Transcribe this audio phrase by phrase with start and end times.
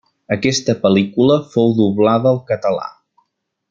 [0.35, 2.93] Aquesta pel·lícula fou doblada al català.